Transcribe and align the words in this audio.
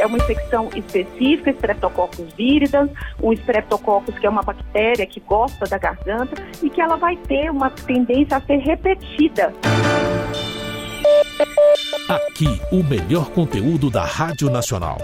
é 0.00 0.06
uma 0.06 0.16
infecção 0.16 0.70
específica, 0.74 1.50
Streptococcus 1.50 2.32
viridans, 2.32 2.90
um 3.22 3.32
Streptococcus 3.32 4.18
que 4.18 4.26
é 4.26 4.30
uma 4.30 4.42
bactéria 4.42 5.06
que 5.06 5.20
gosta 5.20 5.66
da 5.66 5.78
garganta 5.78 6.42
e 6.62 6.70
que 6.70 6.80
ela 6.80 6.96
vai 6.96 7.16
ter 7.16 7.50
uma 7.50 7.70
tendência 7.70 8.38
a 8.38 8.40
ser 8.40 8.56
repetida. 8.56 9.52
Aqui, 12.08 12.60
o 12.72 12.82
melhor 12.82 13.30
conteúdo 13.30 13.90
da 13.90 14.04
Rádio 14.04 14.50
Nacional. 14.50 14.98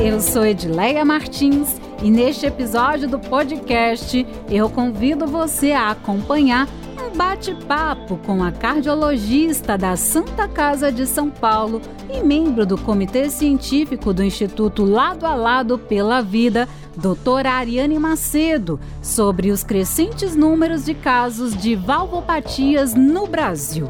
Eu 0.00 0.20
sou 0.20 0.46
Edileia 0.46 1.04
Martins 1.04 1.80
e 2.02 2.10
neste 2.10 2.46
episódio 2.46 3.08
do 3.08 3.18
podcast 3.18 4.24
eu 4.48 4.70
convido 4.70 5.26
você 5.26 5.72
a 5.72 5.90
acompanhar 5.90 6.68
um 7.08 7.16
bate-papo 7.16 8.18
com 8.18 8.42
a 8.42 8.52
cardiologista 8.52 9.78
da 9.78 9.96
Santa 9.96 10.46
Casa 10.46 10.92
de 10.92 11.06
São 11.06 11.30
Paulo 11.30 11.80
e 12.12 12.22
membro 12.22 12.66
do 12.66 12.76
Comitê 12.76 13.30
Científico 13.30 14.12
do 14.12 14.22
Instituto 14.22 14.84
Lado 14.84 15.24
a 15.24 15.34
Lado 15.34 15.78
pela 15.78 16.20
Vida, 16.20 16.68
doutora 16.96 17.52
Ariane 17.52 17.98
Macedo, 17.98 18.78
sobre 19.00 19.50
os 19.50 19.64
crescentes 19.64 20.36
números 20.36 20.84
de 20.84 20.92
casos 20.92 21.56
de 21.56 21.74
valvopatias 21.74 22.94
no 22.94 23.26
Brasil. 23.26 23.88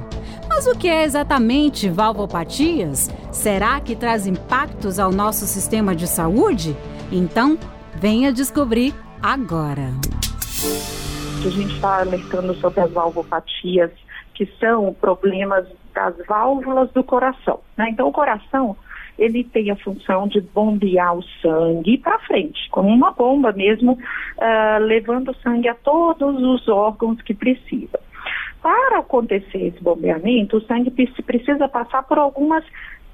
Mas 0.49 0.67
o 0.67 0.77
que 0.77 0.89
é 0.89 1.05
exatamente 1.05 1.89
valvopatias? 1.89 3.11
Será 3.33 3.81
que 3.81 3.97
traz 3.97 4.27
impactos 4.27 4.99
ao 4.99 5.11
nosso 5.11 5.47
sistema 5.47 5.95
de 5.95 6.07
saúde? 6.07 6.77
Então, 7.11 7.59
venha 8.01 8.33
descobrir 8.33 8.95
agora. 9.21 9.93
A 11.45 11.51
gente 11.51 11.75
está 11.75 12.01
alertando 12.01 12.55
sobre 12.57 12.81
as 12.81 12.91
valvopatias, 12.91 13.91
que 14.35 14.47
são 14.59 14.93
problemas 14.95 15.67
das 15.95 16.17
válvulas 16.27 16.91
do 16.93 17.03
coração. 17.05 17.61
Né? 17.77 17.91
Então, 17.91 18.09
o 18.09 18.13
coração 18.13 18.77
ele 19.19 19.43
tem 19.43 19.71
a 19.71 19.77
função 19.77 20.29
de 20.29 20.41
bombear 20.41 21.17
o 21.17 21.23
sangue 21.43 21.99
para 21.99 22.19
frente, 22.21 22.69
como 22.71 22.89
uma 22.89 23.11
bomba 23.11 23.53
mesmo, 23.53 23.93
uh, 23.93 24.83
levando 24.83 25.31
o 25.31 25.37
sangue 25.37 25.69
a 25.69 25.75
todos 25.75 26.41
os 26.41 26.69
órgãos 26.69 27.21
que 27.23 27.35
precisa. 27.35 27.99
Para 28.63 29.01
acontecer 29.01 29.67
esse 29.67 29.83
bombeamento, 29.83 30.57
o 30.57 30.63
sangue 30.63 30.91
precisa 30.91 31.69
passar 31.69 32.05
por 32.05 32.19
algumas 32.19 32.65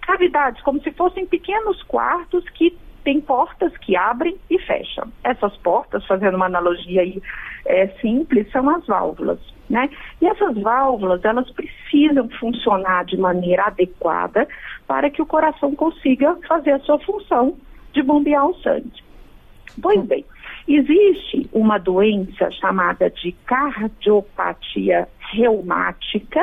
cavidades, 0.03 0.63
como 0.63 0.81
se 0.83 0.91
fossem 0.93 1.27
pequenos 1.27 1.83
quartos 1.85 2.47
que 2.51 2.77
têm 3.05 3.21
portas 3.21 3.77
que 3.79 3.97
abrem 3.97 4.37
e 4.51 4.59
fecham. 4.59 5.13
Essas 5.23 5.57
portas, 5.59 6.05
fazendo 6.07 6.37
uma 6.37 6.47
analogia 6.47 7.03
aí 7.03 7.23
é, 7.67 7.89
simples, 8.01 8.51
são 8.51 8.69
as 8.71 8.87
válvulas. 8.87 9.39
Né? 9.69 9.89
E 10.21 10.27
essas 10.27 10.59
válvulas, 10.59 11.25
elas 11.25 11.51
precisam 11.51 12.29
funcionar 12.41 13.05
de 13.05 13.17
maneira 13.17 13.65
adequada 13.65 14.47
para 14.87 15.09
que 15.11 15.23
o 15.23 15.27
coração 15.27 15.75
consiga 15.75 16.37
fazer 16.49 16.73
a 16.73 16.81
sua 16.81 16.99
função 16.99 17.57
de 17.93 18.03
bombear 18.03 18.47
o 18.47 18.55
sangue. 18.57 19.05
Pois 19.81 20.05
bem, 20.05 20.25
existe 20.69 21.49
uma 21.53 21.79
doença 21.79 22.51
chamada 22.53 23.11
de 23.11 23.33
cardiopatia 23.47 25.09
reumática, 25.33 26.41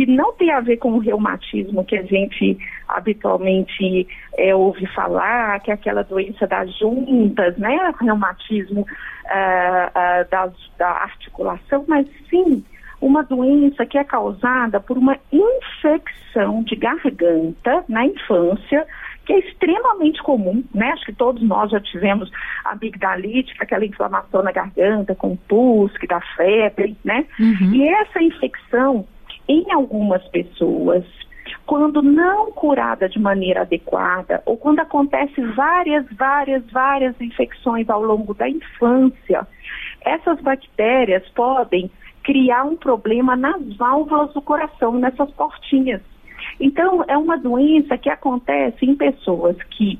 que 0.00 0.06
não 0.06 0.32
tem 0.32 0.50
a 0.50 0.60
ver 0.60 0.78
com 0.78 0.92
o 0.92 0.98
reumatismo 0.98 1.84
que 1.84 1.94
a 1.94 2.02
gente 2.02 2.56
habitualmente 2.88 4.08
é, 4.38 4.54
ouve 4.54 4.86
falar, 4.94 5.60
que 5.60 5.70
é 5.70 5.74
aquela 5.74 6.02
doença 6.02 6.46
das 6.46 6.74
juntas, 6.78 7.58
né? 7.58 7.92
Reumatismo 8.00 8.80
uh, 8.80 8.84
uh, 8.84 10.30
das, 10.30 10.54
da 10.78 10.88
articulação, 10.88 11.84
mas 11.86 12.06
sim 12.30 12.64
uma 12.98 13.22
doença 13.22 13.84
que 13.84 13.98
é 13.98 14.04
causada 14.04 14.80
por 14.80 14.96
uma 14.96 15.18
infecção 15.30 16.62
de 16.62 16.76
garganta 16.76 17.84
na 17.86 18.06
infância, 18.06 18.86
que 19.26 19.34
é 19.34 19.38
extremamente 19.40 20.22
comum, 20.22 20.64
né? 20.74 20.92
Acho 20.92 21.04
que 21.04 21.12
todos 21.12 21.42
nós 21.42 21.70
já 21.70 21.80
tivemos 21.80 22.30
amigdalite, 22.64 23.54
é 23.60 23.64
aquela 23.64 23.84
inflamação 23.84 24.42
na 24.42 24.50
garganta 24.50 25.14
com 25.14 25.36
pus, 25.36 25.94
que 25.98 26.06
dá 26.06 26.22
febre, 26.36 26.96
né? 27.04 27.26
Uhum. 27.38 27.74
E 27.74 27.86
essa 27.86 28.22
infecção, 28.22 29.06
em 29.50 29.72
algumas 29.72 30.22
pessoas, 30.28 31.04
quando 31.66 32.00
não 32.00 32.52
curada 32.52 33.08
de 33.08 33.18
maneira 33.18 33.62
adequada, 33.62 34.40
ou 34.46 34.56
quando 34.56 34.78
acontece 34.78 35.40
várias, 35.56 36.06
várias, 36.12 36.64
várias 36.70 37.20
infecções 37.20 37.90
ao 37.90 38.00
longo 38.00 38.32
da 38.32 38.48
infância, 38.48 39.44
essas 40.02 40.40
bactérias 40.40 41.28
podem 41.30 41.90
criar 42.22 42.62
um 42.62 42.76
problema 42.76 43.34
nas 43.34 43.76
válvulas 43.76 44.32
do 44.34 44.40
coração, 44.40 44.92
nessas 44.92 45.28
portinhas. 45.32 46.00
Então, 46.60 47.04
é 47.08 47.18
uma 47.18 47.36
doença 47.36 47.98
que 47.98 48.08
acontece 48.08 48.86
em 48.86 48.94
pessoas 48.94 49.56
que 49.64 49.98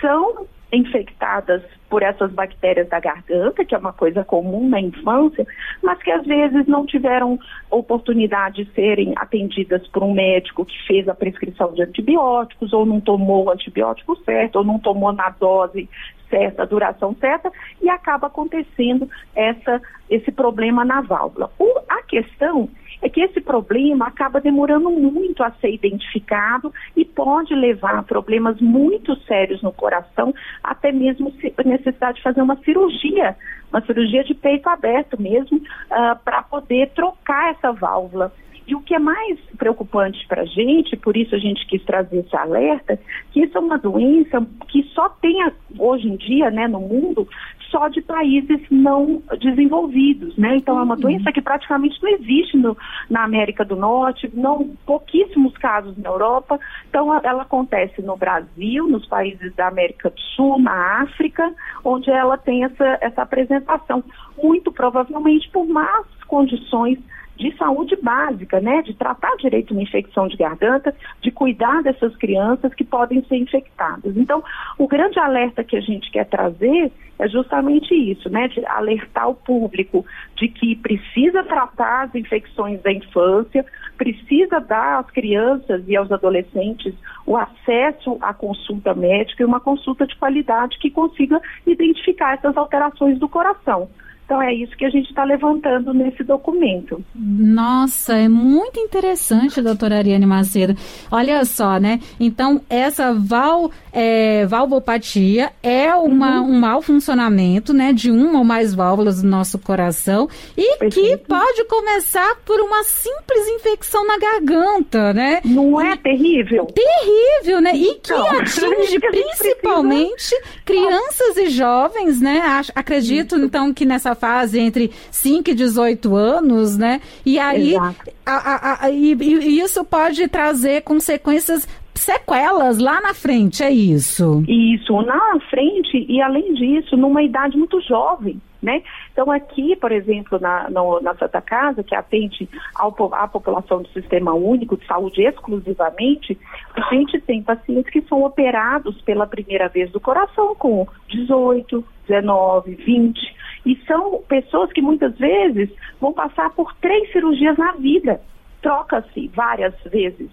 são 0.00 0.46
infectadas 0.74 1.62
por 1.88 2.02
essas 2.02 2.32
bactérias 2.32 2.88
da 2.88 2.98
garganta, 2.98 3.64
que 3.64 3.74
é 3.74 3.78
uma 3.78 3.92
coisa 3.92 4.24
comum 4.24 4.68
na 4.68 4.80
infância, 4.80 5.46
mas 5.82 6.02
que 6.02 6.10
às 6.10 6.26
vezes 6.26 6.66
não 6.66 6.84
tiveram 6.84 7.38
oportunidade 7.70 8.64
de 8.64 8.72
serem 8.72 9.12
atendidas 9.16 9.86
por 9.88 10.02
um 10.02 10.12
médico 10.12 10.64
que 10.64 10.76
fez 10.86 11.08
a 11.08 11.14
prescrição 11.14 11.72
de 11.72 11.82
antibióticos, 11.82 12.72
ou 12.72 12.84
não 12.84 13.00
tomou 13.00 13.44
o 13.44 13.50
antibiótico 13.50 14.16
certo, 14.24 14.56
ou 14.56 14.64
não 14.64 14.78
tomou 14.78 15.12
na 15.12 15.30
dose 15.30 15.88
certa, 16.28 16.66
duração 16.66 17.14
certa, 17.20 17.52
e 17.80 17.88
acaba 17.88 18.26
acontecendo 18.26 19.08
essa, 19.36 19.80
esse 20.10 20.32
problema 20.32 20.84
na 20.84 21.00
válvula. 21.00 21.50
O, 21.58 21.78
a 21.88 22.02
questão 22.02 22.68
é 23.04 23.08
que 23.10 23.20
esse 23.20 23.38
problema 23.38 24.06
acaba 24.06 24.40
demorando 24.40 24.88
muito 24.88 25.42
a 25.44 25.50
ser 25.60 25.70
identificado 25.70 26.72
e 26.96 27.04
pode 27.04 27.54
levar 27.54 27.94
a 27.96 28.02
problemas 28.02 28.58
muito 28.62 29.14
sérios 29.26 29.62
no 29.62 29.70
coração, 29.70 30.34
até 30.62 30.90
mesmo 30.90 31.30
necessidade 31.66 32.16
de 32.16 32.22
fazer 32.22 32.40
uma 32.40 32.56
cirurgia, 32.64 33.36
uma 33.70 33.82
cirurgia 33.82 34.24
de 34.24 34.32
peito 34.32 34.70
aberto 34.70 35.20
mesmo, 35.20 35.58
uh, 35.58 36.18
para 36.24 36.42
poder 36.44 36.92
trocar 36.94 37.50
essa 37.50 37.72
válvula. 37.72 38.32
E 38.66 38.74
o 38.74 38.80
que 38.80 38.94
é 38.94 38.98
mais 38.98 39.38
preocupante 39.58 40.26
para 40.26 40.40
a 40.40 40.46
gente, 40.46 40.96
por 40.96 41.14
isso 41.14 41.34
a 41.34 41.38
gente 41.38 41.66
quis 41.66 41.84
trazer 41.84 42.20
esse 42.20 42.34
alerta, 42.34 42.98
que 43.30 43.40
isso 43.40 43.58
é 43.58 43.60
uma 43.60 43.76
doença 43.76 44.40
que 44.68 44.82
só 44.94 45.10
tem 45.10 45.36
hoje 45.78 46.08
em 46.08 46.16
dia, 46.16 46.50
né, 46.50 46.66
no 46.66 46.80
mundo, 46.80 47.28
só 47.74 47.88
de 47.88 48.00
países 48.02 48.60
não 48.70 49.20
desenvolvidos, 49.40 50.36
né? 50.36 50.58
Então 50.58 50.78
é 50.78 50.82
uma 50.84 50.94
uhum. 50.94 51.00
doença 51.00 51.32
que 51.32 51.42
praticamente 51.42 52.00
não 52.00 52.08
existe 52.10 52.56
no, 52.56 52.76
na 53.10 53.24
América 53.24 53.64
do 53.64 53.74
Norte, 53.74 54.30
não 54.32 54.76
pouquíssimos 54.86 55.52
casos 55.58 55.96
na 55.98 56.08
Europa. 56.08 56.60
Então 56.88 57.12
ela 57.24 57.42
acontece 57.42 58.00
no 58.00 58.16
Brasil, 58.16 58.86
nos 58.86 59.04
países 59.06 59.52
da 59.56 59.66
América 59.66 60.08
do 60.08 60.20
Sul, 60.36 60.60
na 60.60 61.02
África, 61.02 61.52
onde 61.84 62.08
ela 62.10 62.38
tem 62.38 62.62
essa, 62.62 62.98
essa 63.00 63.22
apresentação, 63.22 64.04
muito 64.40 64.70
provavelmente 64.70 65.50
por 65.50 65.66
más 65.66 66.06
condições 66.28 67.00
de 67.36 67.56
saúde 67.56 67.96
básica, 67.96 68.60
né? 68.60 68.82
De 68.82 68.94
tratar 68.94 69.36
direito 69.36 69.72
uma 69.72 69.82
infecção 69.82 70.28
de 70.28 70.36
garganta, 70.36 70.94
de 71.20 71.30
cuidar 71.30 71.82
dessas 71.82 72.14
crianças 72.16 72.72
que 72.74 72.84
podem 72.84 73.24
ser 73.24 73.36
infectadas. 73.36 74.16
Então, 74.16 74.42
o 74.78 74.86
grande 74.86 75.18
alerta 75.18 75.64
que 75.64 75.76
a 75.76 75.80
gente 75.80 76.10
quer 76.10 76.26
trazer 76.26 76.92
é 77.18 77.28
justamente 77.28 77.94
isso, 77.94 78.28
né? 78.28 78.48
De 78.48 78.64
alertar 78.66 79.28
o 79.28 79.34
público 79.34 80.04
de 80.36 80.48
que 80.48 80.76
precisa 80.76 81.42
tratar 81.44 82.04
as 82.04 82.14
infecções 82.14 82.82
da 82.82 82.92
infância, 82.92 83.64
precisa 83.96 84.60
dar 84.60 84.98
às 84.98 85.10
crianças 85.10 85.84
e 85.86 85.96
aos 85.96 86.10
adolescentes 86.10 86.94
o 87.26 87.36
acesso 87.36 88.18
à 88.20 88.34
consulta 88.34 88.94
médica 88.94 89.42
e 89.42 89.46
uma 89.46 89.60
consulta 89.60 90.06
de 90.06 90.16
qualidade 90.16 90.78
que 90.78 90.90
consiga 90.90 91.40
identificar 91.66 92.34
essas 92.34 92.56
alterações 92.56 93.18
do 93.18 93.28
coração. 93.28 93.88
Então 94.24 94.40
é 94.40 94.54
isso 94.54 94.74
que 94.76 94.86
a 94.86 94.90
gente 94.90 95.10
está 95.10 95.22
levantando 95.22 95.92
nesse 95.92 96.24
documento. 96.24 97.04
Nossa, 97.14 98.14
é 98.14 98.28
muito 98.28 98.80
interessante, 98.80 99.60
doutora 99.60 99.98
Ariane 99.98 100.24
Macedo. 100.24 100.74
Olha 101.10 101.44
só, 101.44 101.78
né? 101.78 102.00
Então, 102.18 102.60
essa 102.70 103.12
val, 103.12 103.70
é, 103.92 104.46
valvopatia 104.46 105.52
é 105.62 105.94
uma, 105.94 106.40
uhum. 106.40 106.52
um 106.52 106.58
mau 106.58 106.80
funcionamento, 106.80 107.74
né? 107.74 107.92
De 107.92 108.10
uma 108.10 108.38
ou 108.38 108.44
mais 108.44 108.74
válvulas 108.74 109.20
do 109.20 109.28
nosso 109.28 109.58
coração 109.58 110.26
e 110.56 110.78
Perfeito. 110.78 110.94
que 110.94 111.16
pode 111.28 111.64
começar 111.66 112.36
por 112.46 112.58
uma 112.60 112.82
simples 112.84 113.46
infecção 113.56 114.06
na 114.06 114.18
garganta, 114.18 115.12
né? 115.12 115.40
Não 115.44 115.78
é 115.78 115.96
terrível? 115.96 116.66
Terrível, 116.66 117.60
né? 117.60 117.76
E 117.76 117.94
que 117.96 118.12
então, 118.12 118.26
atinge 118.40 118.98
principalmente 119.00 120.34
crianças 120.64 121.36
e 121.36 121.50
jovens, 121.50 122.20
né? 122.22 122.42
Acredito, 122.74 123.36
então, 123.36 123.72
que 123.74 123.84
nessa 123.84 124.13
fase 124.14 124.58
entre 124.58 124.90
5 125.10 125.50
e 125.50 125.54
18 125.54 126.14
anos, 126.14 126.76
né? 126.76 127.00
E 127.24 127.38
aí, 127.38 127.76
a, 127.76 127.92
a, 128.26 128.84
a, 128.84 128.90
e, 128.90 129.12
e 129.14 129.60
isso 129.60 129.84
pode 129.84 130.26
trazer 130.28 130.82
consequências 130.82 131.66
sequelas 131.94 132.78
lá 132.78 133.00
na 133.00 133.14
frente, 133.14 133.62
é 133.62 133.70
isso? 133.70 134.42
Isso, 134.48 135.00
na 135.02 135.38
frente 135.48 136.04
e 136.08 136.20
além 136.20 136.54
disso, 136.54 136.96
numa 136.96 137.22
idade 137.22 137.56
muito 137.56 137.80
jovem 137.80 138.40
né? 138.64 138.82
Então 139.12 139.30
aqui, 139.30 139.76
por 139.76 139.92
exemplo, 139.92 140.40
na, 140.40 140.68
no, 140.70 141.00
na 141.00 141.14
Santa 141.14 141.40
Casa, 141.40 141.84
que 141.84 141.94
atende 141.94 142.48
ao, 142.74 142.94
à 143.12 143.28
população 143.28 143.82
do 143.82 143.88
Sistema 143.88 144.32
Único 144.32 144.76
de 144.76 144.86
Saúde 144.86 145.22
exclusivamente, 145.22 146.38
a 146.74 146.94
gente 146.94 147.20
tem 147.20 147.42
pacientes 147.42 147.92
que 147.92 148.00
são 148.02 148.24
operados 148.24 149.00
pela 149.02 149.26
primeira 149.26 149.68
vez 149.68 149.90
do 149.92 150.00
coração 150.00 150.54
com 150.54 150.86
18, 151.08 151.84
19, 152.08 152.74
20, 152.74 153.36
e 153.66 153.76
são 153.86 154.22
pessoas 154.26 154.72
que 154.72 154.80
muitas 154.80 155.16
vezes 155.18 155.70
vão 156.00 156.12
passar 156.12 156.50
por 156.50 156.74
três 156.76 157.12
cirurgias 157.12 157.56
na 157.58 157.72
vida, 157.72 158.20
troca-se 158.62 159.28
várias 159.28 159.74
vezes 159.84 160.30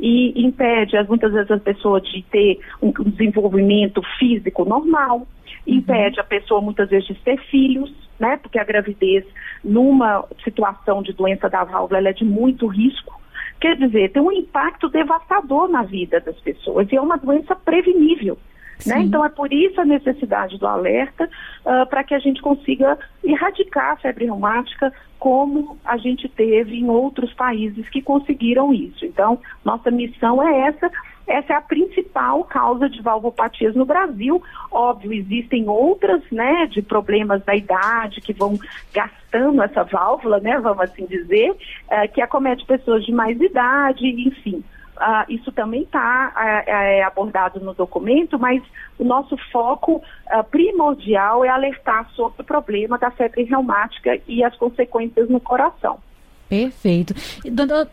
e 0.00 0.46
impede 0.46 0.96
muitas 1.08 1.32
vezes 1.32 1.50
a 1.50 1.58
pessoa 1.58 2.00
de 2.00 2.22
ter 2.30 2.60
um 2.80 2.92
desenvolvimento 2.92 4.00
físico 4.18 4.64
normal. 4.64 5.26
Impede 5.66 6.20
a 6.20 6.24
pessoa 6.24 6.60
muitas 6.60 6.88
vezes 6.88 7.06
de 7.08 7.14
ter 7.14 7.38
filhos, 7.46 7.92
né? 8.18 8.36
Porque 8.36 8.58
a 8.58 8.64
gravidez, 8.64 9.24
numa 9.62 10.24
situação 10.42 11.02
de 11.02 11.12
doença 11.12 11.48
da 11.48 11.64
válvula, 11.64 11.98
ela 11.98 12.08
é 12.08 12.12
de 12.12 12.24
muito 12.24 12.66
risco. 12.66 13.18
Quer 13.60 13.76
dizer, 13.76 14.12
tem 14.12 14.22
um 14.22 14.32
impacto 14.32 14.88
devastador 14.88 15.68
na 15.68 15.82
vida 15.82 16.20
das 16.20 16.38
pessoas 16.40 16.90
e 16.90 16.96
é 16.96 17.00
uma 17.00 17.16
doença 17.16 17.56
prevenível. 17.56 18.38
Né? 18.86 19.00
Então 19.00 19.24
é 19.24 19.28
por 19.28 19.52
isso 19.52 19.80
a 19.80 19.84
necessidade 19.84 20.56
do 20.56 20.66
alerta 20.66 21.28
uh, 21.64 21.86
para 21.88 22.04
que 22.04 22.14
a 22.14 22.18
gente 22.20 22.40
consiga 22.40 22.96
erradicar 23.24 23.92
a 23.92 23.96
febre 23.96 24.26
reumática 24.26 24.92
como 25.18 25.76
a 25.84 25.96
gente 25.96 26.28
teve 26.28 26.76
em 26.76 26.88
outros 26.88 27.32
países 27.34 27.88
que 27.88 28.00
conseguiram 28.00 28.72
isso. 28.72 29.04
Então, 29.04 29.40
nossa 29.64 29.90
missão 29.90 30.40
é 30.40 30.68
essa 30.68 30.90
essa 31.28 31.52
é 31.52 31.56
a 31.56 31.60
principal 31.60 32.44
causa 32.44 32.88
de 32.88 33.00
valvopatias 33.02 33.74
no 33.74 33.84
Brasil. 33.84 34.42
Óbvio, 34.70 35.12
existem 35.12 35.68
outras, 35.68 36.22
né, 36.30 36.66
de 36.66 36.82
problemas 36.82 37.44
da 37.44 37.54
idade 37.54 38.20
que 38.20 38.32
vão 38.32 38.58
gastando 38.92 39.62
essa 39.62 39.84
válvula, 39.84 40.40
né, 40.40 40.58
vamos 40.58 40.80
assim 40.80 41.06
dizer, 41.06 41.50
uh, 41.50 42.12
que 42.12 42.20
acomete 42.20 42.64
pessoas 42.66 43.04
de 43.04 43.12
mais 43.12 43.40
idade, 43.40 44.06
enfim. 44.06 44.64
Uh, 44.98 45.24
isso 45.28 45.52
também 45.52 45.82
está 45.82 46.32
uh, 46.34 46.68
é, 46.68 47.04
abordado 47.04 47.60
no 47.60 47.72
documento, 47.72 48.36
mas 48.36 48.60
o 48.98 49.04
nosso 49.04 49.36
foco 49.52 49.96
uh, 49.96 50.44
primordial 50.50 51.44
é 51.44 51.48
alertar 51.48 52.10
sobre 52.14 52.42
o 52.42 52.44
problema 52.44 52.98
da 52.98 53.08
febre 53.12 53.44
reumática 53.44 54.20
e 54.26 54.42
as 54.42 54.56
consequências 54.56 55.28
no 55.30 55.38
coração. 55.38 56.00
Perfeito. 56.48 57.14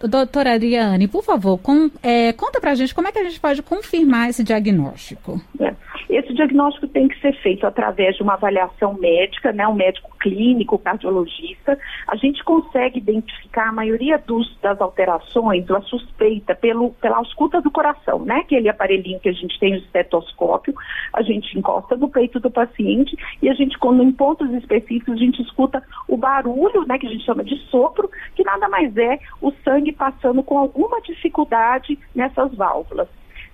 Doutora 0.08 0.52
Ariane, 0.54 1.08
por 1.08 1.24
favor, 1.24 1.58
com, 1.58 1.92
é, 2.02 2.32
conta 2.34 2.62
pra 2.62 2.76
gente 2.76 2.96
como 2.96 3.08
é 3.08 3.12
que 3.12 3.20
a 3.20 3.24
gente 3.24 3.40
pode 3.40 3.62
confirmar 3.62 4.30
esse 4.30 4.44
diagnóstico. 4.44 5.42
É. 5.60 5.74
Esse 6.10 6.34
diagnóstico 6.34 6.88
tem 6.88 7.08
que 7.08 7.20
ser 7.20 7.34
feito 7.42 7.66
através 7.66 8.16
de 8.16 8.24
uma 8.24 8.34
avaliação 8.34 8.94
médica, 8.94 9.52
né, 9.52 9.68
um 9.68 9.74
médico 9.74 10.10
clínico, 10.20 10.78
cardiologista. 10.78 11.78
A 12.08 12.16
gente 12.16 12.44
consegue 12.44 13.00
identificar 13.00 13.70
a 13.70 13.72
maioria 13.72 14.18
dos, 14.18 14.56
das 14.62 14.80
alterações, 14.80 15.70
a 15.72 15.82
suspeita 15.82 16.54
pelo, 16.56 16.92
pela 16.94 17.18
ausculta 17.18 17.62
do 17.62 17.72
coração, 17.72 18.20
né, 18.20 18.38
aquele 18.38 18.70
aparelhinho 18.70 19.20
que 19.20 19.30
a 19.30 19.34
gente 19.34 19.60
tem, 19.60 19.74
o 19.74 19.78
estetoscópio, 19.78 20.74
a 21.14 21.22
gente 21.22 21.58
encosta 21.58 21.96
no 21.96 22.10
peito 22.10 22.40
do 22.40 22.52
paciente 22.52 23.16
e 23.42 23.50
a 23.50 23.54
gente, 23.54 23.78
quando 23.78 24.04
em 24.04 24.12
pontos 24.12 24.52
específicos, 24.54 25.16
a 25.16 25.18
gente 25.18 25.42
escuta 25.42 25.84
o 26.08 26.18
barulho, 26.18 26.86
né, 26.86 26.98
que 27.00 27.08
a 27.08 27.10
gente 27.10 27.26
chama 27.26 27.44
de 27.44 27.58
sopro, 27.70 28.10
que 28.36 28.44
nada 28.44 28.70
mais 28.70 28.96
é 28.98 29.20
o 29.42 29.52
sangue 29.64 29.92
passando 29.92 30.44
com 30.44 30.58
alguma 30.58 31.02
dificuldade 31.02 31.98
nessas 32.14 32.54
válvulas. 32.54 33.08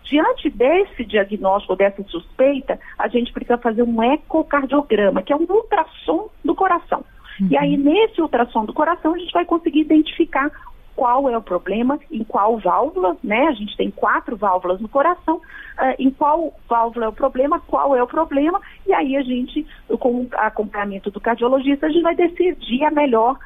Diante 0.03 0.50
desse 0.50 1.06
diagnóstico, 1.06 1.75
dessa 1.75 2.03
suspeita, 2.03 2.80
a 2.98 3.07
gente 3.07 3.31
precisa 3.31 3.57
fazer 3.57 3.83
um 3.83 4.03
ecocardiograma, 4.03 5.21
que 5.21 5.31
é 5.31 5.36
um 5.36 5.45
ultrassom 5.50 6.30
do 6.44 6.53
coração. 6.53 7.03
Uhum. 7.39 7.48
E 7.50 7.57
aí, 7.57 7.77
nesse 7.77 8.21
ultrassom 8.21 8.65
do 8.65 8.74
coração, 8.74 9.13
a 9.13 9.18
gente 9.18 9.31
vai 9.31 9.45
conseguir 9.45 9.81
identificar 9.81 10.51
qual 10.95 11.30
é 11.30 11.38
o 11.38 11.42
problema, 11.42 12.00
em 12.12 12.24
qual 12.24 12.57
válvula, 12.57 13.18
né? 13.24 13.48
A 13.48 13.53
gente 13.53 13.75
tem 13.77 13.89
quatro 13.89 14.36
válvulas 14.36 14.80
no 14.80 14.89
coração, 14.89 15.38
uh, 15.38 15.95
em 15.98 16.12
qual 16.12 16.53
válvula 16.69 17.06
é 17.06 17.09
o 17.09 17.13
problema, 17.13 17.59
qual 17.62 17.95
é 17.95 18.03
o 18.03 18.07
problema, 18.07 18.62
e 18.86 18.94
aí 18.94 19.15
a 19.15 19.21
gente, 19.21 19.65
com 20.00 20.21
o 20.21 20.30
acompanhamento 20.33 21.09
do 21.09 21.19
cardiologista, 21.19 21.88
a 21.88 21.89
gente 21.89 22.03
vai 22.03 22.15
decidir 22.15 22.83
a 22.83 22.92
melhor 22.92 23.38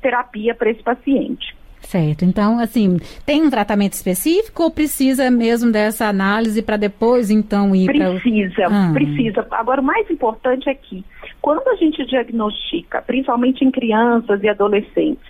terapia 0.00 0.54
para 0.54 0.70
esse 0.70 0.82
paciente. 0.82 1.56
Certo. 1.82 2.24
Então, 2.24 2.58
assim, 2.58 2.98
tem 3.26 3.42
um 3.42 3.50
tratamento 3.50 3.92
específico 3.92 4.62
ou 4.62 4.70
precisa 4.70 5.30
mesmo 5.30 5.70
dessa 5.70 6.06
análise 6.06 6.62
para 6.62 6.76
depois, 6.76 7.30
então, 7.30 7.74
ir 7.74 7.86
para... 7.86 8.12
Precisa, 8.12 8.66
ah. 8.66 8.90
precisa. 8.92 9.46
Agora, 9.50 9.80
o 9.80 9.84
mais 9.84 10.08
importante 10.10 10.68
é 10.68 10.74
que, 10.74 11.04
quando 11.40 11.66
a 11.68 11.76
gente 11.76 12.04
diagnostica, 12.06 13.02
principalmente 13.02 13.64
em 13.64 13.70
crianças 13.70 14.42
e 14.42 14.48
adolescentes, 14.48 15.24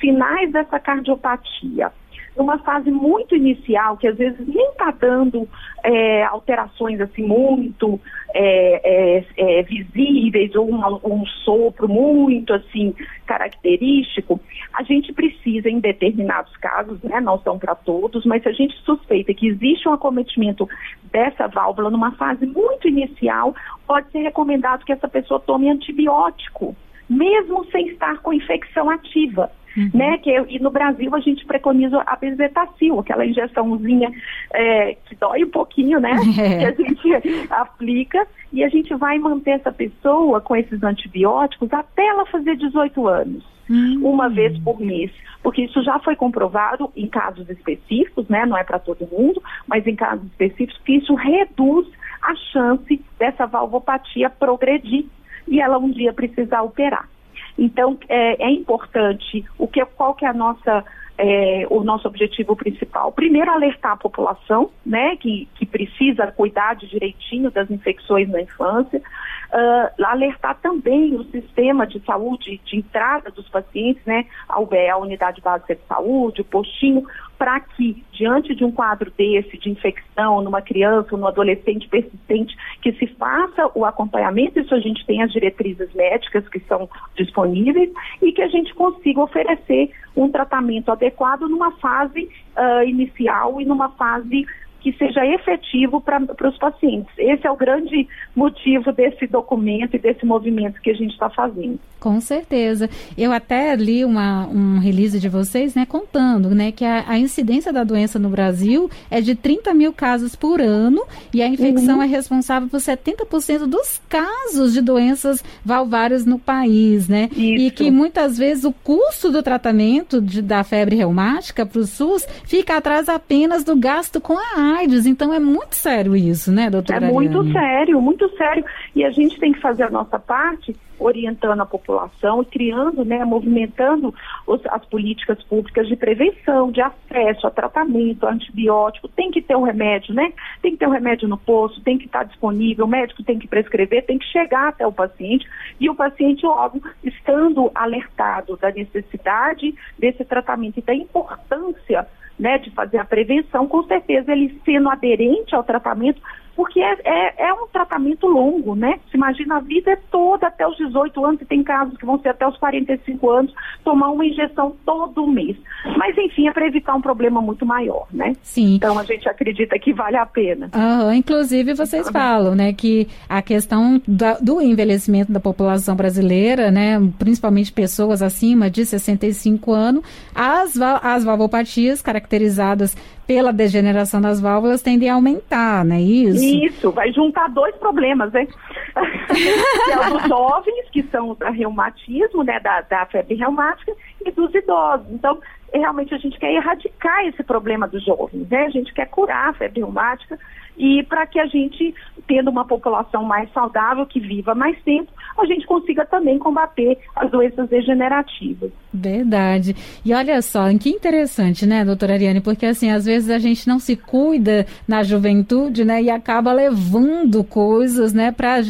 sinais 0.00 0.50
dessa 0.52 0.78
cardiopatia, 0.80 1.92
numa 2.38 2.58
fase 2.58 2.90
muito 2.90 3.34
inicial, 3.34 3.96
que 3.96 4.06
às 4.06 4.16
vezes 4.16 4.46
nem 4.46 4.70
está 4.70 4.92
dando 4.92 5.48
é, 5.82 6.22
alterações 6.24 7.00
assim 7.00 7.22
muito 7.22 8.00
é, 8.32 9.18
é, 9.36 9.58
é 9.58 9.62
visíveis 9.64 10.54
ou 10.54 10.70
um, 10.70 11.00
um, 11.04 11.26
sopro 11.44 11.88
muito 11.88 12.54
assim 12.54 12.94
característico, 13.26 14.40
a 14.72 14.82
gente 14.84 15.12
precisa, 15.12 15.68
em 15.68 15.80
determinados 15.80 16.56
casos, 16.58 17.02
né, 17.02 17.20
não 17.20 17.38
são 17.40 17.58
para 17.58 17.74
todos, 17.74 18.24
mas 18.24 18.42
se 18.42 18.48
a 18.48 18.52
gente 18.52 18.74
suspeita 18.84 19.34
que 19.34 19.48
existe 19.48 19.88
um 19.88 19.92
acometimento 19.92 20.68
dessa 21.10 21.48
válvula 21.48 21.90
numa 21.90 22.12
fase 22.12 22.46
muito 22.46 22.86
inicial, 22.86 23.54
pode 23.86 24.10
ser 24.12 24.20
recomendado 24.20 24.84
que 24.84 24.92
essa 24.92 25.08
pessoa 25.08 25.40
tome 25.40 25.68
antibiótico, 25.68 26.76
mesmo 27.08 27.64
sem 27.70 27.88
estar 27.88 28.18
com 28.18 28.32
infecção 28.32 28.88
ativa. 28.88 29.50
Uhum. 29.76 29.90
Né, 29.94 30.18
que, 30.18 30.30
e 30.48 30.58
no 30.58 30.70
Brasil 30.70 31.14
a 31.14 31.20
gente 31.20 31.44
preconiza 31.44 32.02
a 32.06 32.16
bezetacil, 32.16 32.98
aquela 32.98 33.24
injeçãozinha 33.24 34.10
é, 34.52 34.96
que 35.06 35.14
dói 35.14 35.44
um 35.44 35.50
pouquinho, 35.50 36.00
né? 36.00 36.16
É. 36.38 36.72
Que 36.72 36.82
a 36.82 36.86
gente 36.86 37.48
aplica 37.50 38.26
e 38.52 38.64
a 38.64 38.68
gente 38.68 38.94
vai 38.94 39.18
manter 39.18 39.52
essa 39.52 39.72
pessoa 39.72 40.40
com 40.40 40.56
esses 40.56 40.82
antibióticos 40.82 41.72
até 41.72 42.06
ela 42.06 42.24
fazer 42.26 42.56
18 42.56 43.06
anos. 43.06 43.44
Uhum. 43.68 44.00
Uma 44.02 44.28
vez 44.30 44.58
por 44.60 44.80
mês, 44.80 45.10
porque 45.42 45.62
isso 45.62 45.82
já 45.82 45.98
foi 45.98 46.16
comprovado 46.16 46.90
em 46.96 47.06
casos 47.06 47.48
específicos, 47.50 48.26
né? 48.28 48.46
Não 48.46 48.56
é 48.56 48.64
para 48.64 48.78
todo 48.78 49.06
mundo, 49.06 49.42
mas 49.66 49.86
em 49.86 49.94
casos 49.94 50.24
específicos 50.26 50.80
que 50.84 50.96
isso 50.96 51.14
reduz 51.14 51.86
a 52.22 52.34
chance 52.52 53.04
dessa 53.18 53.46
valvopatia 53.46 54.30
progredir 54.30 55.06
e 55.46 55.60
ela 55.60 55.78
um 55.78 55.90
dia 55.90 56.12
precisar 56.12 56.62
operar. 56.62 57.08
Então, 57.58 57.98
é, 58.08 58.44
é 58.44 58.50
importante, 58.50 59.44
o 59.58 59.66
que, 59.66 59.84
qual 59.84 60.14
que 60.14 60.24
é 60.24 60.28
a 60.28 60.32
nossa 60.32 60.84
é, 61.18 61.66
o 61.68 61.82
nosso 61.82 62.06
objetivo 62.06 62.54
principal. 62.54 63.10
Primeiro, 63.10 63.50
alertar 63.50 63.92
a 63.92 63.96
população, 63.96 64.70
né, 64.86 65.16
que, 65.16 65.48
que 65.56 65.66
precisa 65.66 66.28
cuidar 66.28 66.76
de 66.76 66.86
direitinho 66.86 67.50
das 67.50 67.68
infecções 67.70 68.28
na 68.28 68.40
infância. 68.40 69.02
Uh, 69.50 70.04
alertar 70.04 70.58
também 70.60 71.14
o 71.14 71.24
sistema 71.24 71.86
de 71.86 71.98
saúde 72.04 72.60
de 72.66 72.76
entrada 72.76 73.30
dos 73.30 73.48
pacientes, 73.48 74.04
né, 74.04 74.26
a 74.46 74.60
UBE, 74.60 74.88
a 74.90 74.98
Unidade 74.98 75.40
Básica 75.40 75.74
de 75.74 75.80
Saúde, 75.88 76.42
o 76.42 76.44
postinho, 76.44 77.04
para 77.38 77.60
que, 77.60 78.02
diante 78.12 78.54
de 78.54 78.64
um 78.64 78.72
quadro 78.72 79.12
desse, 79.16 79.56
de 79.56 79.70
infecção 79.70 80.42
numa 80.42 80.60
criança 80.60 81.10
ou 81.12 81.18
no 81.18 81.28
adolescente 81.28 81.88
persistente, 81.88 82.56
que 82.82 82.92
se 82.94 83.06
faça 83.06 83.70
o 83.76 83.84
acompanhamento, 83.84 84.58
isso 84.58 84.74
a 84.74 84.80
gente 84.80 85.06
tem 85.06 85.22
as 85.22 85.32
diretrizes 85.32 85.92
médicas 85.94 86.46
que 86.48 86.58
são 86.60 86.88
disponíveis, 87.16 87.90
e 88.20 88.32
que 88.32 88.42
a 88.42 88.48
gente 88.48 88.74
consiga 88.74 89.20
oferecer 89.20 89.92
um 90.16 90.28
tratamento 90.28 90.90
adequado 90.90 91.42
numa 91.42 91.70
fase 91.72 92.28
uh, 92.56 92.82
inicial 92.84 93.60
e 93.60 93.64
numa 93.64 93.90
fase 93.90 94.44
que 94.80 94.92
seja 94.92 95.26
efetivo 95.26 96.00
para 96.00 96.48
os 96.48 96.58
pacientes. 96.58 97.12
Esse 97.18 97.46
é 97.46 97.50
o 97.50 97.56
grande 97.56 98.08
motivo 98.34 98.92
desse 98.92 99.26
documento 99.26 99.94
e 99.94 99.98
desse 99.98 100.24
movimento 100.24 100.80
que 100.80 100.90
a 100.90 100.94
gente 100.94 101.12
está 101.12 101.28
fazendo. 101.28 101.78
Com 101.98 102.20
certeza. 102.20 102.88
Eu 103.16 103.32
até 103.32 103.74
li 103.74 104.04
uma, 104.04 104.46
um 104.46 104.78
release 104.78 105.18
de 105.18 105.28
vocês, 105.28 105.74
né, 105.74 105.84
contando, 105.84 106.50
né, 106.50 106.70
que 106.70 106.84
a, 106.84 107.04
a, 107.08 107.18
incidência 107.18 107.72
da 107.72 107.82
doença 107.82 108.18
no 108.20 108.28
Brasil 108.28 108.88
é 109.10 109.20
de 109.20 109.34
30 109.34 109.74
mil 109.74 109.92
casos 109.92 110.36
por 110.36 110.60
ano 110.60 111.04
e 111.34 111.42
a 111.42 111.48
infecção 111.48 111.96
uhum. 111.96 112.02
é 112.02 112.06
responsável 112.06 112.68
por 112.68 112.78
70% 112.78 113.66
dos 113.66 114.00
casos 114.08 114.72
de 114.72 114.80
doenças 114.80 115.42
valvárias 115.64 116.24
no 116.24 116.38
país, 116.38 117.08
né? 117.08 117.28
Isso. 117.32 117.42
E 117.42 117.70
que 117.72 117.90
muitas 117.90 118.38
vezes 118.38 118.64
o 118.64 118.72
custo 118.72 119.30
do 119.30 119.42
tratamento 119.42 120.20
de, 120.20 120.40
da 120.40 120.62
febre 120.62 120.94
reumática 120.94 121.66
para 121.66 121.80
o 121.80 121.86
SUS 121.86 122.24
fica 122.44 122.76
atrás 122.76 123.08
apenas 123.08 123.64
do 123.64 123.76
gasto 123.76 124.20
com 124.20 124.38
a 124.38 124.67
AIDS. 124.76 125.06
Então 125.06 125.32
é 125.32 125.38
muito 125.38 125.74
sério 125.74 126.16
isso, 126.16 126.52
né, 126.52 126.70
doutora? 126.70 127.06
É 127.06 127.12
muito 127.12 127.50
sério, 127.52 128.00
muito 128.00 128.28
sério. 128.36 128.64
E 128.94 129.04
a 129.04 129.10
gente 129.10 129.38
tem 129.38 129.52
que 129.52 129.60
fazer 129.60 129.84
a 129.84 129.90
nossa 129.90 130.18
parte 130.18 130.74
orientando 130.98 131.60
a 131.60 131.66
população 131.66 132.42
e 132.42 132.46
criando, 132.46 133.04
né, 133.04 133.24
movimentando 133.24 134.14
os, 134.46 134.60
as 134.66 134.84
políticas 134.86 135.42
públicas 135.44 135.86
de 135.86 135.96
prevenção, 135.96 136.70
de 136.70 136.80
acesso 136.80 137.46
a 137.46 137.50
tratamento, 137.50 138.26
a 138.26 138.32
antibiótico. 138.32 139.08
Tem 139.08 139.30
que 139.30 139.40
ter 139.40 139.54
o 139.54 139.60
um 139.60 139.62
remédio, 139.62 140.14
né? 140.14 140.32
Tem 140.60 140.72
que 140.72 140.78
ter 140.78 140.86
o 140.86 140.90
um 140.90 140.92
remédio 140.92 141.28
no 141.28 141.38
posto, 141.38 141.80
tem 141.80 141.98
que 141.98 142.06
estar 142.06 142.24
disponível, 142.24 142.84
o 142.84 142.88
médico 142.88 143.22
tem 143.22 143.38
que 143.38 143.46
prescrever, 143.46 144.04
tem 144.04 144.18
que 144.18 144.26
chegar 144.26 144.68
até 144.68 144.86
o 144.86 144.92
paciente 144.92 145.48
e 145.78 145.88
o 145.88 145.94
paciente, 145.94 146.44
óbvio, 146.44 146.82
estando 147.02 147.70
alertado 147.74 148.56
da 148.56 148.70
necessidade 148.70 149.74
desse 149.98 150.24
tratamento 150.24 150.78
e 150.78 150.82
da 150.82 150.94
importância 150.94 152.06
né, 152.38 152.58
de 152.58 152.70
fazer 152.70 152.98
a 152.98 153.04
prevenção, 153.04 153.66
com 153.66 153.82
certeza 153.84 154.32
ele 154.32 154.60
sendo 154.64 154.88
aderente 154.88 155.54
ao 155.54 155.64
tratamento, 155.64 156.20
porque 156.58 156.80
é, 156.80 156.98
é, 157.04 157.50
é, 157.50 157.52
um 157.52 157.68
tratamento 157.68 158.26
longo, 158.26 158.74
né? 158.74 158.98
Se 159.12 159.16
imagina 159.16 159.58
a 159.58 159.60
vida 159.60 159.92
é 159.92 159.96
toda 160.10 160.48
até 160.48 160.66
os 160.66 160.76
18 160.76 161.24
anos, 161.24 161.40
e 161.40 161.44
tem 161.44 161.62
casos 161.62 161.96
que 161.96 162.04
vão 162.04 162.18
ser 162.18 162.30
até 162.30 162.48
os 162.48 162.56
45 162.56 163.30
anos, 163.30 163.54
tomar 163.84 164.10
uma 164.10 164.26
injeção 164.26 164.74
todo 164.84 165.24
mês. 165.24 165.56
Mas, 165.96 166.18
enfim, 166.18 166.48
é 166.48 166.52
para 166.52 166.66
evitar 166.66 166.96
um 166.96 167.00
problema 167.00 167.40
muito 167.40 167.64
maior, 167.64 168.08
né? 168.10 168.34
Sim. 168.42 168.74
Então, 168.74 168.98
a 168.98 169.04
gente 169.04 169.28
acredita 169.28 169.78
que 169.78 169.92
vale 169.92 170.16
a 170.16 170.26
pena. 170.26 170.68
Uhum. 170.74 171.12
Inclusive, 171.12 171.74
vocês 171.74 172.10
falam, 172.10 172.56
né, 172.56 172.72
que 172.72 173.06
a 173.28 173.40
questão 173.40 174.02
da, 174.08 174.32
do 174.40 174.60
envelhecimento 174.60 175.30
da 175.30 175.38
população 175.38 175.94
brasileira, 175.94 176.72
né, 176.72 176.98
principalmente 177.20 177.72
pessoas 177.72 178.20
acima 178.20 178.68
de 178.68 178.84
65 178.84 179.72
anos, 179.72 180.02
as, 180.34 180.76
as 180.80 181.22
valvopatias 181.22 182.02
caracterizadas 182.02 182.96
pela 183.28 183.52
degeneração 183.52 184.22
das 184.22 184.40
válvulas 184.40 184.80
tendem 184.80 185.10
a 185.10 185.14
aumentar, 185.14 185.84
né? 185.84 186.00
Isso. 186.00 186.42
Isso, 186.42 186.90
vai 186.90 187.12
juntar 187.12 187.46
dois 187.50 187.76
problemas, 187.76 188.32
né? 188.32 188.48
é 188.96 190.16
os 190.16 190.26
jovens, 190.26 190.88
que 190.90 191.02
são 191.12 191.36
da 191.38 191.50
reumatismo, 191.50 192.42
né, 192.42 192.58
da, 192.58 192.80
da 192.80 193.04
febre 193.04 193.34
reumática, 193.34 193.92
e 194.24 194.30
dos 194.30 194.52
idosos. 194.54 195.06
Então, 195.10 195.38
realmente 195.72 196.14
a 196.14 196.18
gente 196.18 196.38
quer 196.38 196.52
erradicar 196.52 197.26
esse 197.26 197.42
problema 197.42 197.86
dos 197.86 198.04
jovens, 198.04 198.48
né? 198.48 198.66
A 198.66 198.70
gente 198.70 198.92
quer 198.92 199.06
curar 199.06 199.50
a 199.50 199.52
febre 199.52 199.80
reumática 199.80 200.38
e 200.78 201.02
para 201.02 201.26
que 201.26 201.40
a 201.40 201.46
gente, 201.46 201.92
tendo 202.26 202.50
uma 202.50 202.64
população 202.64 203.24
mais 203.24 203.52
saudável, 203.52 204.06
que 204.06 204.20
viva 204.20 204.54
mais 204.54 204.80
tempo, 204.82 205.12
a 205.36 205.44
gente 205.44 205.66
consiga 205.66 206.06
também 206.06 206.38
combater 206.38 206.96
as 207.16 207.30
doenças 207.30 207.68
degenerativas. 207.68 208.70
Verdade. 208.94 209.74
E 210.04 210.14
olha 210.14 210.40
só, 210.40 210.66
que 210.78 210.88
interessante, 210.88 211.66
né, 211.66 211.84
doutora 211.84 212.14
Ariane? 212.14 212.40
Porque 212.40 212.64
assim, 212.64 212.90
às 212.90 213.04
vezes 213.04 213.28
a 213.28 213.38
gente 213.38 213.66
não 213.66 213.78
se 213.80 213.96
cuida 213.96 214.66
na 214.86 215.02
juventude, 215.02 215.84
né, 215.84 216.00
e 216.00 216.10
acaba 216.10 216.52
levando 216.52 217.42
coisas, 217.42 218.12
né, 218.12 218.30
para 218.30 218.60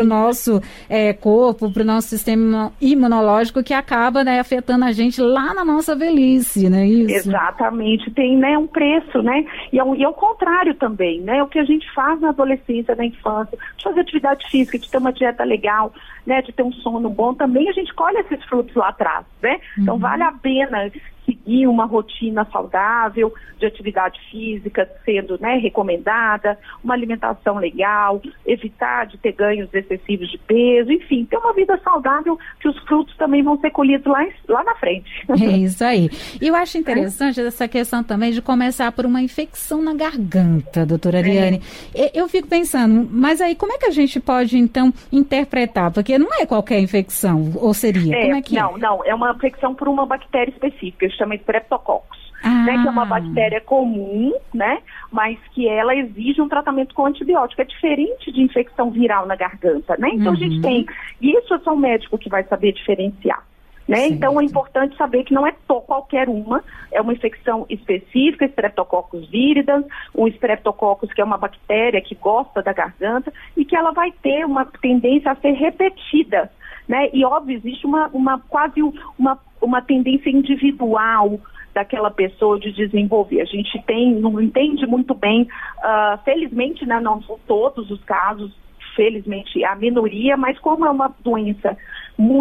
o 0.00 0.04
nosso 0.04 0.60
é, 0.88 1.12
corpo, 1.12 1.70
para 1.70 1.82
o 1.82 1.86
nosso 1.86 2.08
sistema 2.08 2.72
imunológico, 2.80 3.62
que 3.62 3.74
acaba, 3.74 4.24
né, 4.24 4.40
afetando 4.40 4.86
a 4.86 4.92
gente 4.92 5.20
lá 5.20 5.52
na 5.52 5.64
nossa 5.64 5.94
velhice, 5.94 6.31
né? 6.68 6.86
Isso. 6.86 7.28
Exatamente. 7.28 8.10
Tem, 8.10 8.36
né, 8.36 8.56
um 8.56 8.66
preço, 8.66 9.22
né? 9.22 9.44
E 9.72 9.78
é, 9.78 9.82
e 9.96 10.04
é 10.04 10.08
o 10.08 10.12
contrário 10.12 10.74
também, 10.74 11.20
né? 11.20 11.42
o 11.42 11.46
que 11.46 11.58
a 11.58 11.64
gente 11.64 11.90
faz 11.92 12.20
na 12.20 12.30
adolescência, 12.30 12.94
na 12.94 13.04
infância, 13.04 13.58
de 13.76 13.84
fazer 13.84 14.00
atividade 14.00 14.48
física, 14.50 14.78
de 14.78 14.90
ter 14.90 14.98
uma 14.98 15.12
dieta 15.12 15.44
legal, 15.44 15.92
né, 16.26 16.40
de 16.42 16.52
ter 16.52 16.62
um 16.62 16.72
sono 16.72 17.10
bom, 17.10 17.34
também 17.34 17.68
a 17.68 17.72
gente 17.72 17.92
colhe 17.94 18.18
esses 18.18 18.42
frutos 18.44 18.74
lá 18.74 18.88
atrás, 18.88 19.26
né? 19.42 19.54
Então, 19.54 19.62
uhum. 19.76 19.82
Então 19.92 19.98
vale 19.98 20.22
a 20.22 20.32
pena 20.32 20.90
seguir 21.24 21.66
uma 21.66 21.84
rotina 21.84 22.46
saudável 22.52 23.32
de 23.58 23.66
atividade 23.66 24.20
física 24.30 24.88
sendo 25.04 25.38
né, 25.40 25.56
recomendada, 25.56 26.58
uma 26.82 26.94
alimentação 26.94 27.58
legal, 27.58 28.20
evitar 28.44 29.06
de 29.06 29.16
ter 29.18 29.32
ganhos 29.32 29.72
excessivos 29.72 30.30
de 30.30 30.38
peso, 30.38 30.90
enfim, 30.90 31.24
ter 31.24 31.36
uma 31.36 31.52
vida 31.52 31.78
saudável 31.84 32.38
que 32.60 32.68
os 32.68 32.78
frutos 32.84 33.16
também 33.16 33.42
vão 33.42 33.58
ser 33.58 33.70
colhidos 33.70 34.06
lá, 34.06 34.26
lá 34.48 34.64
na 34.64 34.74
frente. 34.74 35.10
É 35.30 35.56
isso 35.56 35.84
aí. 35.84 36.10
E 36.40 36.48
eu 36.48 36.56
acho 36.56 36.76
interessante 36.76 37.40
é. 37.40 37.46
essa 37.46 37.68
questão 37.68 38.02
também 38.02 38.32
de 38.32 38.42
começar 38.42 38.90
por 38.92 39.06
uma 39.06 39.22
infecção 39.22 39.80
na 39.80 39.94
garganta, 39.94 40.84
doutora 40.84 41.18
Ariane. 41.18 41.60
É. 41.94 42.18
Eu 42.18 42.28
fico 42.28 42.48
pensando, 42.48 43.08
mas 43.10 43.40
aí 43.40 43.54
como 43.54 43.72
é 43.72 43.78
que 43.78 43.86
a 43.86 43.90
gente 43.90 44.18
pode 44.18 44.58
então 44.58 44.92
interpretar? 45.12 45.92
Porque 45.92 46.18
não 46.18 46.28
é 46.34 46.46
qualquer 46.46 46.80
infecção, 46.80 47.52
ou 47.56 47.72
seria? 47.72 48.16
É, 48.16 48.22
como 48.22 48.36
é 48.36 48.42
que 48.42 48.54
não, 48.54 48.76
é? 48.76 48.78
não, 48.78 49.04
é 49.04 49.14
uma 49.14 49.30
infecção 49.32 49.74
por 49.74 49.88
uma 49.88 50.04
bactéria 50.04 50.50
específica 50.50 51.11
chama 51.16 51.34
Streptococcus. 51.36 52.32
Ah. 52.44 52.64
Né, 52.64 52.82
que 52.82 52.88
é 52.88 52.90
uma 52.90 53.04
bactéria 53.04 53.60
comum, 53.60 54.32
né, 54.52 54.80
mas 55.12 55.38
que 55.52 55.68
ela 55.68 55.94
exige 55.94 56.42
um 56.42 56.48
tratamento 56.48 56.92
com 56.92 57.06
antibiótico. 57.06 57.62
É 57.62 57.64
diferente 57.64 58.32
de 58.32 58.42
infecção 58.42 58.90
viral 58.90 59.26
na 59.26 59.36
garganta, 59.36 59.96
né? 59.96 60.08
Então 60.12 60.32
uhum. 60.32 60.32
a 60.32 60.36
gente 60.36 60.56
uhum. 60.56 60.62
tem, 60.62 60.86
e 61.20 61.38
isso 61.38 61.54
é 61.54 61.58
só 61.60 61.72
um 61.72 61.76
médico 61.76 62.18
que 62.18 62.28
vai 62.28 62.42
saber 62.42 62.72
diferenciar. 62.72 63.44
Né? 63.86 64.08
Então 64.08 64.40
é 64.40 64.44
importante 64.44 64.96
saber 64.96 65.24
que 65.24 65.34
não 65.34 65.46
é 65.46 65.52
qualquer 65.66 66.28
uma, 66.28 66.62
é 66.90 67.00
uma 67.00 67.12
infecção 67.12 67.66
específica, 67.68 68.46
Streptococcus 68.46 69.28
viridans, 69.28 69.84
um 70.14 70.28
Streptococcus 70.28 71.12
que 71.12 71.20
é 71.20 71.24
uma 71.24 71.36
bactéria 71.36 72.00
que 72.00 72.14
gosta 72.14 72.62
da 72.62 72.72
garganta 72.72 73.32
e 73.56 73.64
que 73.64 73.76
ela 73.76 73.90
vai 73.90 74.12
ter 74.22 74.46
uma 74.46 74.64
tendência 74.64 75.32
a 75.32 75.36
ser 75.36 75.52
repetida, 75.52 76.50
né? 76.88 77.08
E 77.12 77.24
óbvio 77.24 77.56
existe 77.56 77.84
uma, 77.84 78.08
uma 78.12 78.38
quase 78.38 78.80
uma 79.18 79.38
uma 79.62 79.80
tendência 79.80 80.30
individual 80.30 81.40
daquela 81.74 82.10
pessoa 82.10 82.58
de 82.58 82.72
desenvolver. 82.72 83.40
A 83.40 83.46
gente 83.46 83.80
tem, 83.86 84.14
não 84.14 84.40
entende 84.40 84.86
muito 84.86 85.14
bem, 85.14 85.42
uh, 85.42 86.18
felizmente, 86.24 86.84
né, 86.84 87.00
não 87.00 87.22
são 87.22 87.38
todos 87.46 87.90
os 87.90 88.02
casos, 88.04 88.52
felizmente 88.94 89.64
a 89.64 89.74
minoria, 89.74 90.36
mas 90.36 90.58
como 90.58 90.84
é 90.84 90.90
uma 90.90 91.14
doença 91.24 91.76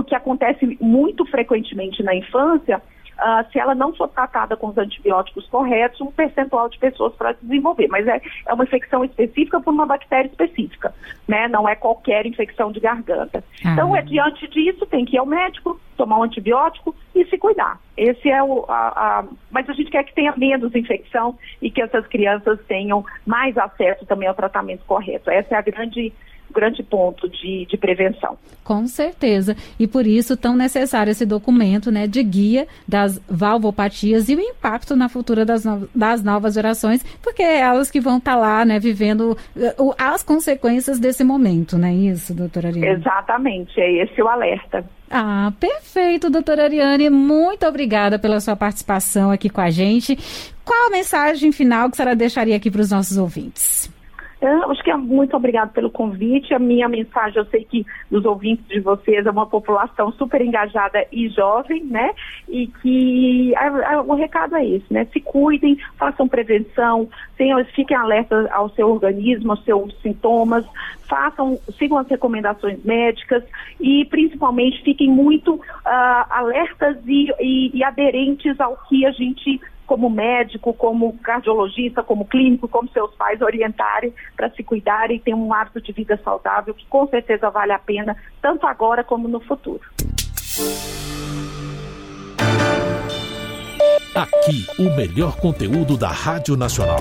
que 0.07 0.15
acontece 0.15 0.77
muito 0.81 1.25
frequentemente 1.25 2.03
na 2.03 2.13
infância, 2.13 2.81
uh, 3.21 3.51
se 3.51 3.59
ela 3.59 3.75
não 3.75 3.93
for 3.93 4.07
tratada 4.07 4.57
com 4.57 4.67
os 4.67 4.77
antibióticos 4.77 5.47
corretos, 5.47 6.01
um 6.01 6.11
percentual 6.11 6.67
de 6.67 6.77
pessoas 6.79 7.13
para 7.13 7.33
desenvolver. 7.33 7.87
Mas 7.87 8.07
é, 8.07 8.21
é 8.47 8.53
uma 8.53 8.63
infecção 8.63 9.05
específica 9.05 9.61
por 9.61 9.71
uma 9.71 9.85
bactéria 9.85 10.27
específica, 10.27 10.93
né? 11.27 11.47
Não 11.47 11.69
é 11.69 11.75
qualquer 11.75 12.25
infecção 12.25 12.71
de 12.71 12.79
garganta. 12.79 13.43
Ah. 13.63 13.71
Então, 13.71 13.95
é, 13.95 14.01
diante 14.01 14.47
disso, 14.47 14.85
tem 14.85 15.05
que 15.05 15.15
ir 15.15 15.19
ao 15.19 15.25
médico, 15.25 15.79
tomar 15.95 16.17
um 16.17 16.23
antibiótico 16.23 16.95
e 17.13 17.23
se 17.25 17.37
cuidar. 17.37 17.79
Esse 17.95 18.29
é 18.29 18.41
o. 18.41 18.65
A, 18.67 19.19
a... 19.19 19.23
Mas 19.51 19.69
a 19.69 19.73
gente 19.73 19.91
quer 19.91 20.03
que 20.03 20.13
tenha 20.13 20.33
menos 20.35 20.73
infecção 20.73 21.37
e 21.61 21.69
que 21.69 21.81
essas 21.81 22.05
crianças 22.07 22.59
tenham 22.67 23.05
mais 23.25 23.57
acesso 23.57 24.05
também 24.05 24.27
ao 24.27 24.35
tratamento 24.35 24.83
correto. 24.85 25.29
Essa 25.29 25.55
é 25.55 25.57
a 25.57 25.61
grande 25.61 26.11
grande 26.51 26.84
ponto 26.84 27.29
de, 27.29 27.65
de 27.65 27.77
prevenção. 27.77 28.38
Com 28.63 28.86
certeza. 28.88 29.55
E 29.79 29.88
por 29.88 30.05
isso 30.05 30.38
tão 30.38 30.55
necessário 30.55 31.12
esse 31.12 31.25
documento 31.25 31.91
né, 31.91 32.08
de 32.08 32.22
guia 32.24 32.67
das 32.88 33.20
valvopatias 33.29 34.29
e 34.29 34.36
o 34.36 34.39
impacto 34.39 34.96
na 34.96 35.10
futura 35.10 35.43
das, 35.43 35.65
no, 35.65 35.89
das 35.93 36.24
novas 36.24 36.53
gerações, 36.53 37.03
porque 37.22 37.41
é 37.41 37.60
elas 37.60 37.89
que 37.89 38.00
vão 38.00 38.17
estar 38.17 38.34
tá 38.34 38.38
lá 38.38 38.65
né, 38.65 38.79
vivendo 38.79 39.38
uh, 39.55 39.93
as 39.98 40.24
consequências 40.24 41.00
desse 41.00 41.24
momento, 41.24 41.77
não 41.77 41.88
é 41.88 41.93
isso, 41.93 42.34
doutora 42.34 42.70
Ariane? 42.70 43.00
Exatamente, 43.00 43.79
é 43.79 44.03
esse 44.03 44.22
o 44.22 44.27
alerta. 44.27 44.86
Ah, 45.10 45.51
perfeito, 45.60 46.29
doutora 46.29 46.63
Ariane. 46.63 47.10
Muito 47.10 47.65
obrigada 47.65 48.17
pela 48.17 48.39
sua 48.39 48.55
participação 48.55 49.29
aqui 49.29 49.50
com 49.50 49.60
a 49.60 49.70
gente. 49.70 50.17
Qual 50.63 50.88
a 50.88 50.89
mensagem 50.89 51.51
final 51.51 51.89
que 51.89 51.96
a 51.96 51.98
senhora 51.98 52.15
deixaria 52.15 52.55
aqui 52.55 52.72
para 52.72 52.81
os 52.81 52.91
nossos 52.91 53.17
ouvintes? 53.17 53.91
Eu 54.41 54.71
acho 54.71 54.83
que 54.83 54.89
é 54.89 54.98
muito 54.98 55.38
obrigado 55.38 55.71
pelo 55.71 55.91
convite. 55.91 56.51
A 56.51 56.57
minha 56.57 56.89
mensagem, 56.89 57.38
eu 57.38 57.45
sei 57.45 57.63
que 57.63 57.86
dos 58.10 58.25
ouvintes 58.25 58.65
de 58.67 58.79
vocês 58.79 59.24
é 59.24 59.29
uma 59.29 59.45
população 59.45 60.12
super 60.13 60.41
engajada 60.41 61.05
e 61.12 61.29
jovem, 61.29 61.83
né? 61.83 62.12
E 62.50 62.65
que 62.65 63.53
a, 63.55 63.93
a, 63.93 64.01
o 64.01 64.15
recado 64.15 64.55
é 64.55 64.65
esse, 64.65 64.91
né? 64.91 65.05
Se 65.13 65.19
cuidem, 65.19 65.77
façam 65.95 66.27
prevenção, 66.27 67.07
tenham, 67.38 67.63
fiquem 67.65 67.95
alertas 67.95 68.48
ao 68.51 68.69
seu 68.71 68.89
organismo, 68.89 69.51
aos 69.51 69.63
seus 69.63 69.95
sintomas, 70.01 70.65
façam, 71.07 71.60
sigam 71.77 72.00
as 72.00 72.07
recomendações 72.07 72.83
médicas 72.83 73.43
e 73.79 74.05
principalmente 74.05 74.81
fiquem 74.81 75.07
muito 75.07 75.53
uh, 75.53 75.62
alertas 76.31 76.98
e, 77.05 77.31
e, 77.39 77.77
e 77.77 77.83
aderentes 77.83 78.60
ao 78.60 78.75
que 78.89 79.05
a 79.05 79.12
gente 79.12 79.62
como 79.91 80.10
médico, 80.10 80.74
como 80.74 81.17
cardiologista, 81.17 82.01
como 82.01 82.25
clínico, 82.25 82.65
como 82.65 82.89
seus 82.93 83.13
pais 83.15 83.41
orientarem 83.41 84.13
para 84.38 84.50
se 84.51 84.63
cuidarem 84.63 85.17
e 85.17 85.19
ter 85.19 85.33
um 85.33 85.53
hábito 85.53 85.81
de 85.81 85.91
vida 85.91 86.17
saudável 86.24 86.74
que 86.74 86.86
com 86.86 87.05
certeza 87.07 87.50
vale 87.50 87.74
a 87.74 87.79
pena, 87.79 88.15
tanto 88.41 88.65
agora 88.65 89.03
como 89.03 89.27
no 89.27 89.41
futuro. 89.41 89.81
Aqui, 94.15 94.65
o 94.79 94.95
melhor 94.95 95.36
conteúdo 95.41 95.98
da 95.98 96.07
Rádio 96.07 96.55
Nacional. 96.55 97.00